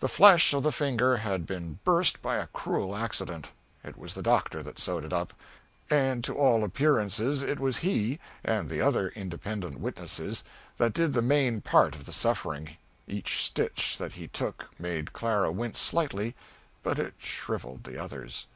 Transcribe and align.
The 0.00 0.08
flesh 0.08 0.52
of 0.52 0.62
the 0.62 0.70
finger 0.70 1.16
had 1.16 1.46
been 1.46 1.78
burst 1.84 2.20
by 2.20 2.36
a 2.36 2.48
cruel 2.48 2.94
accident. 2.94 3.52
It 3.82 3.96
was 3.96 4.12
the 4.12 4.20
doctor 4.20 4.62
that 4.62 4.78
sewed 4.78 5.04
it 5.06 5.12
up, 5.14 5.32
and 5.88 6.22
to 6.22 6.36
all 6.36 6.64
appearances 6.64 7.42
it 7.42 7.58
was 7.58 7.78
he, 7.78 8.18
and 8.44 8.68
the 8.68 8.82
other 8.82 9.08
independent 9.16 9.80
witnesses, 9.80 10.44
that 10.76 10.92
did 10.92 11.14
the 11.14 11.22
main 11.22 11.62
part 11.62 11.96
of 11.96 12.04
the 12.04 12.12
suffering; 12.12 12.76
each 13.06 13.42
stitch 13.42 13.96
that 13.96 14.12
he 14.12 14.28
took 14.28 14.68
made 14.78 15.14
Clara 15.14 15.50
wince 15.50 15.78
slightly, 15.78 16.34
but 16.82 16.98
it 16.98 17.14
shrivelled 17.16 17.84
the 17.84 17.96
others. 17.96 18.46